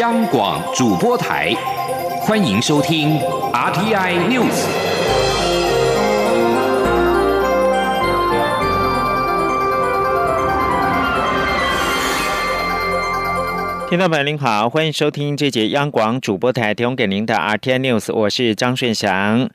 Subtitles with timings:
[0.00, 1.54] 央广主播台，
[2.22, 3.16] 欢迎收听
[3.52, 4.66] RTI News。
[13.88, 19.48] 听众朋友您好，欢迎收听这节央广主播台提供给您的 RTI News，我是张顺祥。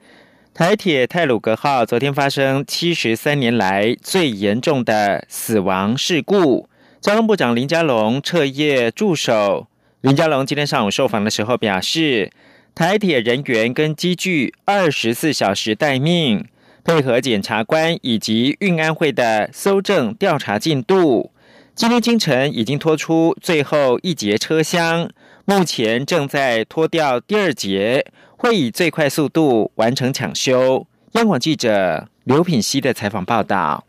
[0.53, 6.69] 台铁泰鲁格号昨天发生七十三年来最严重的死亡事故。
[7.01, 9.68] 交通部长林佳龙彻夜驻守。
[10.01, 12.31] 林佳龙今天上午受访的时候表示，
[12.73, 16.47] 台铁人员跟机具二十四小时待命，
[16.85, 21.33] 配合检察官以及运安会的搜证调查进度。
[21.75, 25.09] 今天清晨已经拖出最后一节车厢，
[25.43, 28.05] 目前正在拖掉第二节。
[28.37, 30.87] 会以最快速度完成抢修。
[31.11, 33.83] 央广记者刘品熙的采访报道。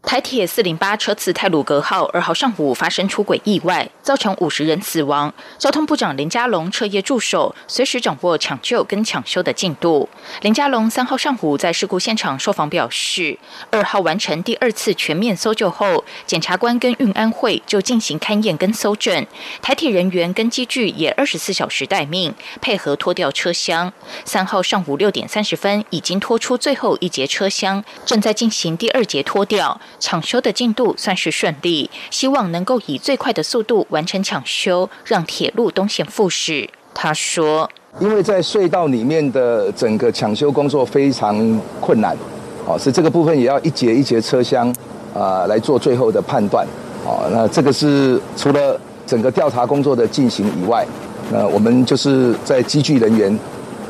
[0.00, 5.34] 台铁四零八车次泰鲁格号二号上午发生出轨意外，造成五十人死亡。
[5.58, 10.08] 交通部长林佳龙彻夜驻守，随时掌握抢救跟抢修的进度。
[10.40, 13.38] 林佳龙三号上午在事故现场受访表示，
[13.70, 19.26] 二号完成第二次全面搜救后，检察官跟运安会就进行勘验跟搜证，
[19.60, 23.92] 台铁人员跟机具也二十四小时待命，配合拖掉车厢。
[24.24, 29.78] 三号上午六点三十分已经拖出最后一节车厢，正在进行第二节拖掉。
[30.00, 36.70] 抢修的进度算是顺利，希望能够以最快的速度完完成抢修，让铁路东线复驶。
[36.94, 37.68] 他说
[37.98, 42.16] ：“因为在隧道里面的整个抢修工作非常困难，
[42.64, 44.72] 哦，是这个部分也要一节一节车厢
[45.12, 46.64] 啊来做最后的判断，
[47.04, 50.86] 哦，那这个是除了整个调查工作的进行以外，
[51.32, 53.36] 那我们就是在机具人员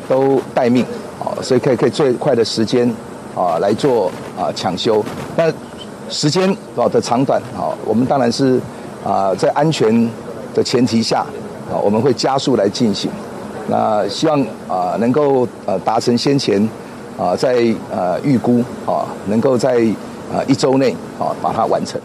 [0.09, 0.83] 都待命，
[1.19, 2.91] 哦，所以可以可以最快的时间
[3.35, 5.05] 啊来做啊抢修，
[5.37, 5.53] 那。”
[6.11, 8.59] 时间啊的长短啊，我们当然是
[9.09, 9.89] 啊在安全
[10.55, 11.25] 的前提下
[11.73, 13.11] 啊，我们会加速来进行。
[13.69, 16.61] 那希望啊能够呃达成先前
[17.19, 19.77] 啊在呃预估啊能够在
[20.31, 21.99] 啊一周内啊把它完成。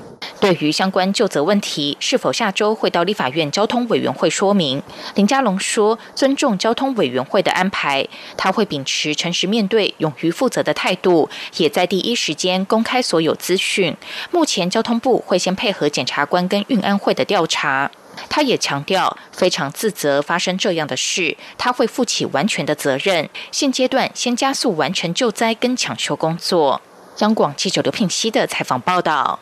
[0.43, 4.83] 对于相关就责问题，是否下周会到立法院交通委员会说明？
[5.15, 8.05] 林佳龙说：“尊重交通委员会的安排，
[8.35, 13.95] 他会秉持诚实面对、勇于负责的态度，也在第一时间公开所有资讯。
[14.31, 17.89] 目前交通部会先配合检察官跟运安会的调查。
[18.27, 23.29] 他也强调，非常自责发生这样的事，他会负起完全的责任。
[23.49, 26.81] 现阶段先加速完成救灾跟抢修工作。”
[27.19, 29.39] 央广记者刘聘熙的采访报道。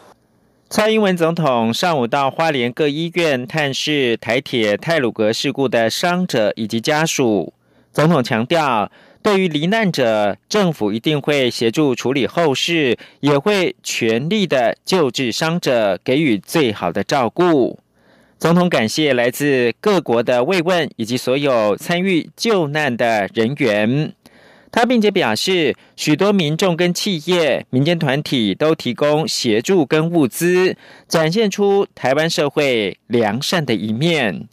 [0.71, 7.53] 蔡英文总统上午到花莲各医院探视台铁泰鲁格事故的伤者以及家属。
[7.91, 8.89] 总统强调，
[9.21, 17.77] 对于罹难者，政府一定会协助处理后事，也会全力的救治伤者，给予最好的照顾。
[18.39, 24.13] 总统感谢来自各国的慰问以及所有参与救难的人员。
[24.71, 30.77] 他并且表示，许多民众跟企业、民间团体都提供协助跟物资，
[31.07, 34.47] 展现出台湾社会良善的一面。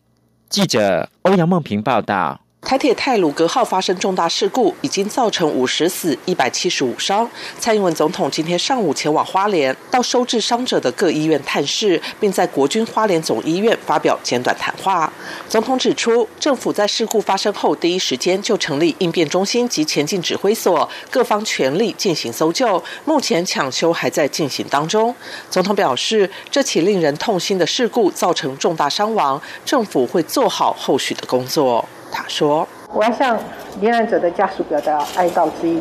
[0.48, 2.40] 记者欧阳梦平报道。
[2.60, 7.26] 台铁泰鲁格号发生重大事故，已经造成五十死、一百七十五伤。
[7.58, 15.10] 蔡英文总统今天上午前往花莲，到收治伤者的各医院探视，并在国军花莲总医院发表简短谈话。
[15.48, 22.82] 总统指出，政府在事故发生后第一时间就成立应变中心及前进指挥所，各方全力进行搜救。
[23.06, 25.14] 目前抢修还在进行当中。
[25.48, 31.88] 总统表示，这起令人痛心的事故造成重大伤亡，政府会做好后续的工作。
[32.10, 33.38] 他说：“我要向
[33.80, 35.80] 罹难者的家属表达哀悼之意，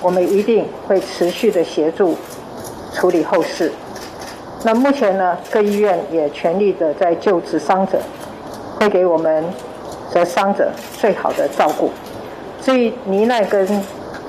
[0.00, 2.16] 我们一定会持续的协助
[2.92, 3.70] 处理后事。
[4.64, 8.00] 那目前呢，各医院也全力的在救治伤者，
[8.78, 9.44] 会给我们
[10.12, 11.90] 的伤者最好的照顾。
[12.60, 13.66] 至于罹难跟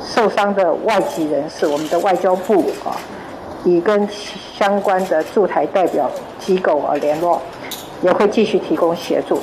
[0.05, 2.95] 受伤的外籍人士，我们的外交部啊，
[3.63, 4.07] 已跟
[4.57, 6.09] 相关的驻台代表
[6.39, 7.41] 机构啊联络，
[8.01, 9.39] 也会继续提供协助。”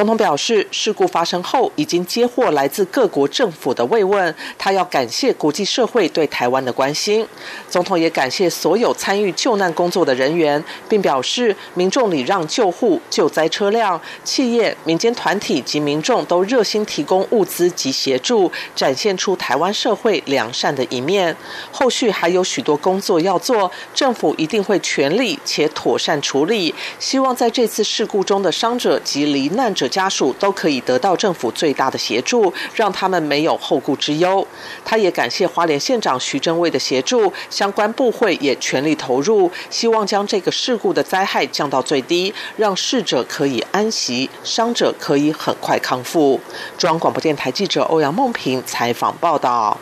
[0.00, 7.26] 总统表示，事故发生后已经接获来自各国政府的慰问，他要感谢国际社会对台湾的关心。
[7.68, 21.36] 总统也感谢所有参与救难工作的人员，并表示民众礼让救护、救灾车辆、企业、民间团体及民众都热心提供物资及协助，展现出台湾社会良善的一面。
[21.70, 26.74] 后续还有许多工作要做，政府一定会全力且妥善处理。
[26.98, 29.89] 希望在这次事故中的伤者及罹难者。
[29.90, 34.46] 家属都可以得到政府最大的协助，让他们没有后顾之忧。
[34.84, 46.40] 他也感谢花莲县长徐正卫的协助，相关部会也全力投入，希望将这个事故的灾害降到最低，让逝者可以安息，伤者可以很快康复。
[46.78, 49.78] 中央广播电台记者欧阳梦平采访报道。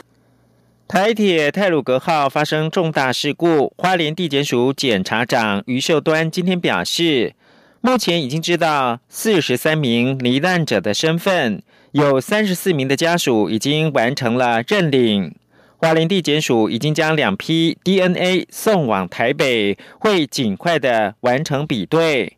[0.86, 7.34] 台铁泰鲁格号发生重大事故，花莲地检署检察长于秀端今天表示，
[7.80, 15.34] 目前已经知道四十三名罹难者的身份，有三十四名的家属已经完成了认领。
[15.76, 22.36] 花莲地检署已经将两批 DNA 送往台北，会尽快的完成比对。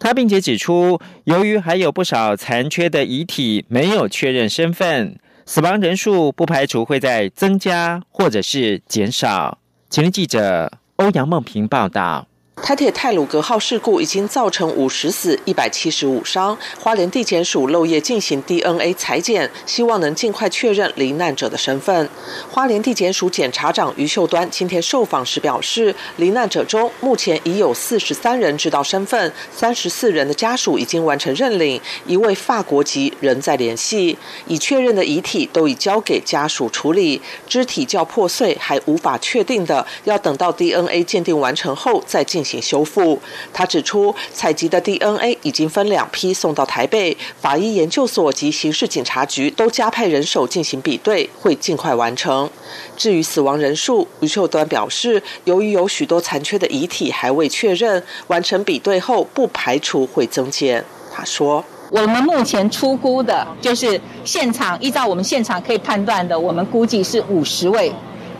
[0.00, 5.16] 他并且指出，由于还有不少残缺的遗体没有确认身份。
[5.46, 9.58] 死亡人数不排除会在增加或者是减少。
[9.88, 12.26] 前天记者欧阳梦平报道。
[12.62, 16.56] 台铁泰鲁格号事故已经造成五十死、一百七十五伤。
[16.78, 22.08] 花莲地检署漏夜进行 DNA 裁检，希望能尽快确认罹难者的身份。
[22.48, 34.16] 花莲地检署检察长于秀端今天受访时表示，罹难者中目前已有四十三人知道身份，三十四人的家属已经完成认领，一位法国籍仍在联系。
[34.46, 42.51] 已确认的遗体都已交给家属处理，肢体较破碎还无法确定的，要等到 DNA 鉴定完成后再进行。
[42.60, 43.20] 修复。
[43.52, 52.50] 他指出，采集的 DNA 已经分两批送到台北法医研究所及刑事警察局，都加派人手进行比对，会尽快完成。
[52.96, 60.84] 至于死亡人数，余秀端表示，由于有许多残缺的遗体还未确认，完成比对后不排除会增减。
[61.14, 67.92] 他说：“我们目前初估的就是现场，依照我们现场可以判断的，我们估计是五十位，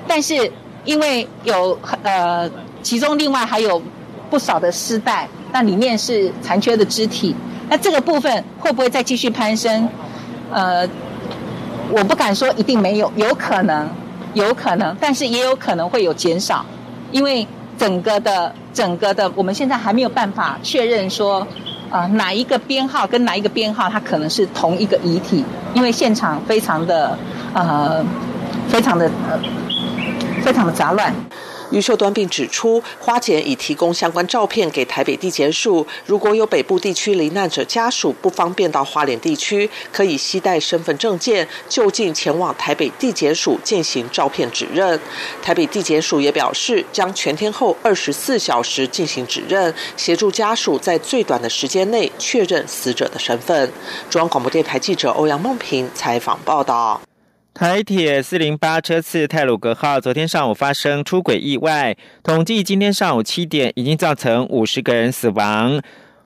[0.09, 0.51] 但是
[0.85, 2.51] 因为有呃，
[2.83, 3.81] 其中另外还有。”
[4.33, 7.37] 不少的丝带，那里面是残缺的肢体，
[7.69, 9.87] 那这个部分会不会再继续攀升？
[10.51, 10.89] 呃，
[11.91, 13.87] 我不敢说一定没有，有可能，
[14.33, 16.65] 有可能，但是也有可能会有减少，
[17.11, 17.47] 因为
[17.77, 21.47] 整个的整个的，我们现在还没有办法确认说，
[21.91, 25.45] 啊哪一个编号跟哪一个编号它可能是同一个遗体，
[25.75, 27.19] 因为现场非常的
[27.53, 28.03] 呃，
[28.71, 29.39] 非常的呃，
[30.43, 31.13] 非常的杂乱。
[31.73, 35.85] 余秀端并指出，花检已提供相关照片给台北地检署。
[36.07, 45.01] 如果有北部地区罹难者家属不方便到花莲地区，可以携带身份证件就近前往台北地检署进行照片指认。
[45.43, 53.73] 台北地检署也表示，将全天候二十四小时进行指认，协助家属在最短的时间内确认死者的身份。
[54.11, 57.01] 中央广播电台记者欧阳梦平采访报道。
[57.55, 65.83] 台铁四零八车次泰鲁格号昨天上午发生出轨意外，统计今天上午七点已经造成五十个人死亡，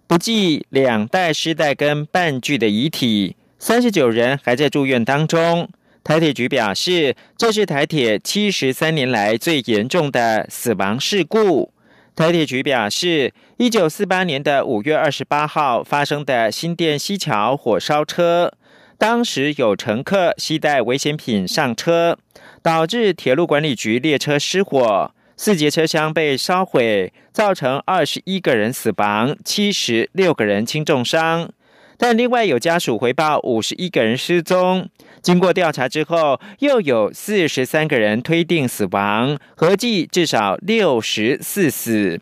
[0.07, 5.69] 不计两代尸袋跟半具的遗体，三十九人还在住院当中。
[6.05, 11.73] 台铁局表示，这是台铁七十三年来最严重的死亡事故。
[12.15, 18.53] 台铁局表示，一九四八年的五月二十八号发生的新店西桥火烧车。
[18.99, 22.19] 当时有乘客携带危险品上车，
[22.63, 31.51] 导致铁路管理局列车失火，四节车厢被烧毁，造成二十一个人死亡，七十六个人轻重伤。
[31.99, 34.89] 但另外有家属回报五十一个人失踪，
[35.21, 42.21] 经过调查之后，又有四十三个人推定死亡，合计至少六十四死。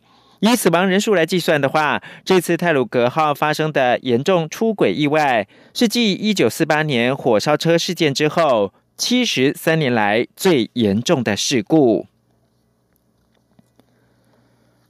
[0.52, 12.06] 以死亡人数来计算的话，这次泰鲁格号发生的严重出轨意外，是继一九四八年火烧车事件之后，七十三年来最严重的事故。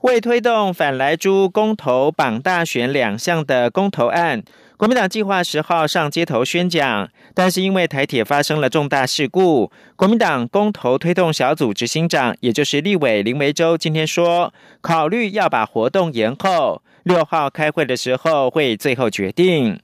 [0.00, 4.42] 为推动反莱猪公投绑大选两项的公投案。
[4.84, 19.80] 国民党计划十号上街头宣讲，但是因为台铁发生了重大事故，国民党公投推动小组执行长，也就是立委林维洲今天说，考虑要把活动延后，六号开会的时候会最后决定。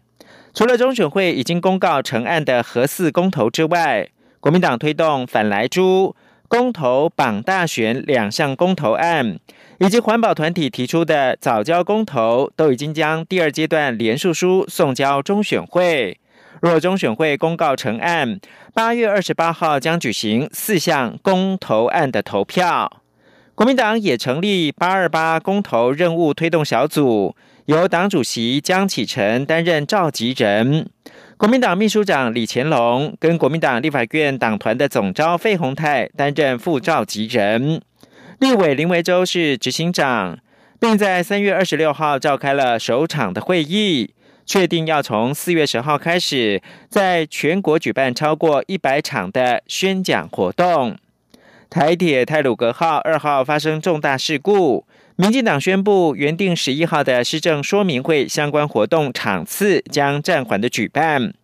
[0.52, 4.06] 除了中选会已经公告成案的核四公投之外，
[4.38, 6.14] 国民党推动反莱猪。
[6.46, 9.38] 公投绑大选两项公投案，
[9.80, 16.18] 以及环保团体提出的早交公投，都已经将第二阶段联署书送交中选会。
[16.60, 18.38] 若中选会公告成案，
[18.74, 23.00] 八月二十八号将举行四项公投案的投票。
[23.54, 27.34] 国民党也成立八二八公投任务推动小组，
[27.64, 30.90] 由党主席江启臣担任召集人。
[31.38, 37.80] 国民党秘书长李乾龙跟国民党立法院党团的总召费鸿泰担任副召集人，
[38.40, 40.38] 立委林维洲是执行长，
[40.80, 44.14] 并在三月二十六号召开了首场的会议，
[44.46, 50.96] 确定要从四月十号开始，在全国举办超过一百场的宣讲活动。
[51.68, 61.34] 台铁泰鲁格号二号发生重大事故，民进党宣布原定十一号的施政说明会相关活动场次将暂缓的举办。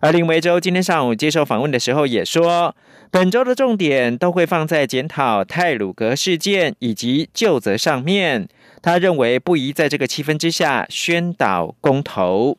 [0.00, 2.74] 而林维洲今天上午接受访问的时候也说，
[3.10, 8.48] 本周的重点都会放在检讨泰鲁格事件以及旧责上面。
[8.80, 12.56] 他认为不宜在这个气氛之下宣导公投。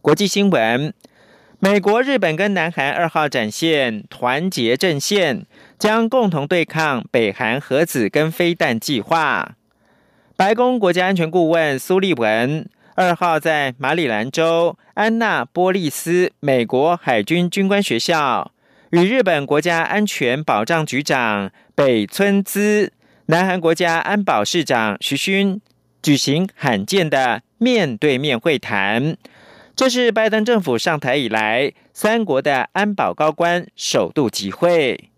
[0.00, 0.94] 国际新闻。
[1.60, 5.44] 美国、日本跟南韩二号展现团结阵线，
[5.76, 9.56] 将共同对抗北韩核子跟飞弹计划。
[10.36, 12.64] 白宫国家安全顾问苏利文
[12.98, 18.50] 二号在马里兰州安娜波利斯美国海军军官学校，
[18.90, 22.92] 与日本国家安全保障局长北村滋、
[23.26, 25.60] 南韩国家安保市长徐勋
[26.02, 29.16] 举行罕见的面对面会谈。
[29.76, 35.10] 这是拜登政府上台以来，三国的安保高官首度集会。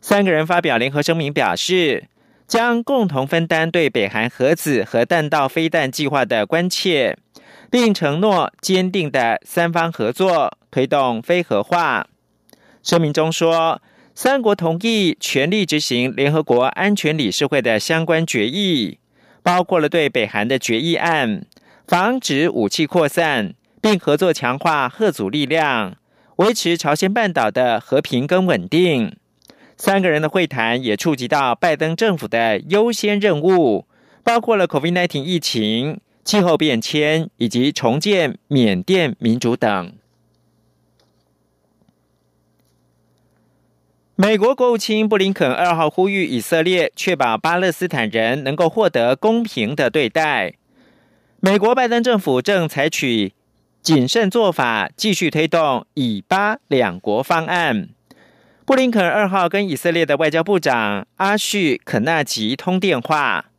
[0.00, 2.04] 三个人发表联合声明，表示
[2.46, 7.16] 将共同分担对北韩核子和弹道飞弹计划的关切，
[7.70, 12.06] 并承诺坚定的三方合作，推动非核化。
[12.82, 13.80] 声明中说，
[14.14, 18.98] 三国同意全力执行联合国安全理事会的相关决议，
[19.42, 21.46] 包括了对北韩的决议案，
[21.86, 23.54] 防止武器扩散。
[23.84, 25.98] 并合作强化核阻力量，
[26.36, 29.14] 维持朝鲜半岛的和平跟稳定。
[29.76, 33.86] 三个人的会谈也触及到拜登政府的优先任务，
[34.22, 39.92] 包括了 COVID-19 疫情、气候变迁以及重建缅甸民主等。
[44.16, 50.54] 美国国务卿布林肯二号呼吁以色列确保巴勒斯坦人能够获得公平的对待。
[51.40, 53.32] 美国拜登政府正采取。
[53.82, 57.90] 谨慎做法，继续推动以巴两国方案。
[58.66, 63.50] 布林肯二号跟以色列的外交部长阿叙肯纳吉通电话。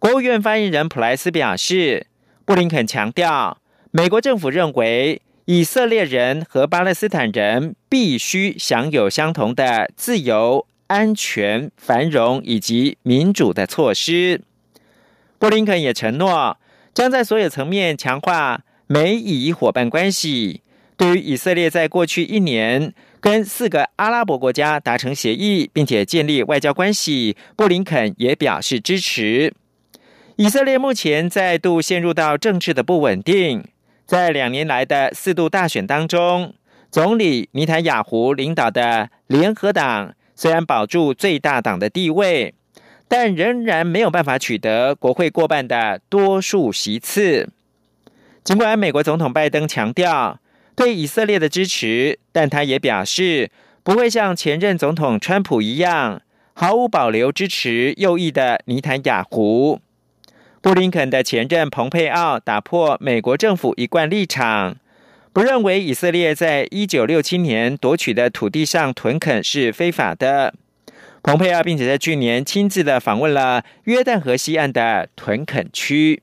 [0.00, 2.08] 国务院发言人普莱斯表示，
[2.44, 3.58] 布林肯强调，
[3.92, 14.42] 美国政府认为以色列人和巴勒斯坦人必须享有相同的自由、安全、繁荣以及民主的措施。
[15.38, 16.58] 布林肯也承诺，
[16.92, 18.62] 将在所有层面强化。
[18.88, 20.60] 美以伙伴关系
[20.96, 22.92] 对于以色列在过去一年
[23.24, 29.54] 跟四个阿拉伯国家达成协议，并且建立外交关系，布林肯也表示支持。
[30.36, 33.64] 以色列目前再度陷入到政治的不稳定，
[34.04, 36.52] 在两年来的四度大选当中，
[36.90, 42.52] 总理尼坦雅胡领导的联合党虽然保住最大党的地位，
[43.08, 47.48] 但仍然没有办法取得国会过半的多数席次。
[48.44, 50.38] 尽管美国总统拜登强调
[50.76, 53.50] 对以色列的支持，但他也表示
[53.82, 59.80] 不会像前任总统川普一样毫无保留支持右翼的尼坦雅胡。
[60.60, 64.76] 布林肯的前任蓬佩奥打破美国政府一贯立场，
[65.32, 70.54] 不认为以色列在一九六七年夺取的土地上屯垦是非法的。
[71.22, 76.22] 蓬佩奥并且在去年亲自的访问了约旦河西岸的屯垦区。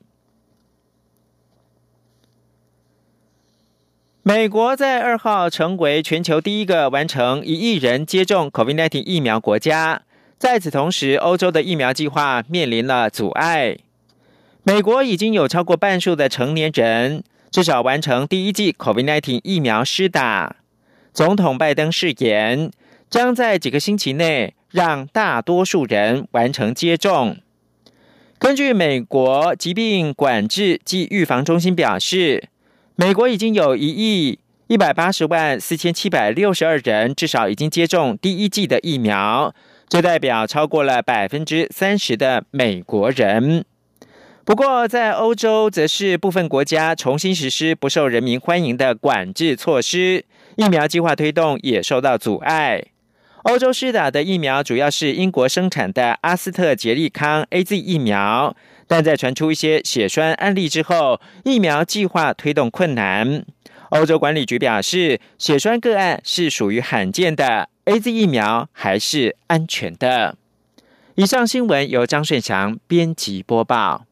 [4.24, 10.04] 美国在二号成为全球第一个完成一亿人接种 COVID-19 疫苗国家。
[10.38, 13.78] 在此同时，欧洲的疫苗计划面临了阻碍。
[14.62, 20.58] 美国已经有超过半数的成年人至少完成第一剂 COVID-19 疫苗施打。
[21.12, 22.70] 总统拜登誓言，
[23.10, 27.38] 将在几个星期内让大多数人完成接种。
[28.38, 32.50] 根据美国疾病管制及预防中心表示。
[33.02, 39.56] 美国已经有一亿一百八十万四千七百六十二人至少已经接种第一剂的疫苗，
[39.90, 43.66] 这代表超过了百分之三十的美国人。
[44.46, 50.24] 不过，在欧洲，则是部分国家重新实施不受人民欢迎的管制措施，
[50.58, 52.84] 疫苗计划推动也受到阻碍。
[53.46, 58.56] 欧洲施打的疫苗主要是英国生产的阿斯特捷利康 A Z 疫苗。
[58.92, 63.46] 但在传出一些血栓案例之后，疫苗计划推动困难。
[63.92, 70.36] 欧洲管理局表示，血栓个案是属于罕见的，A Z 疫苗还是安全的。
[71.16, 74.04] 以上新闻由张顺祥编辑播报。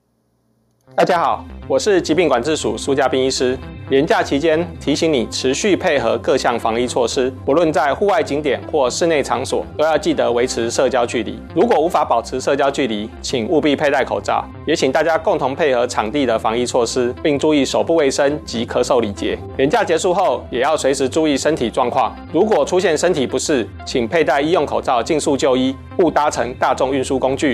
[0.95, 3.57] 大家好，我是疾病管制署苏家斌医师。
[3.89, 11.41] 年假期间，提醒你持续配合各项防疫措施，不论在户外景点或室内场所，都要记得维持社交距离。
[11.55, 14.45] 如果无法保持社交距离，请务必佩戴口罩。
[14.67, 19.39] 也请大家共同配合场地的防疫措施，并注意手部卫生及咳嗽礼节。
[19.57, 22.15] 年假结束后，也要随时注意身体状况。
[22.31, 27.47] 如果出现身体不适，请佩戴医用口罩，尽速就医，勿搭乘大众运输工具。